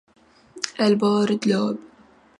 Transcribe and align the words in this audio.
Elle 0.79 0.95
borde 0.95 1.37
l'Aube. 1.45 1.77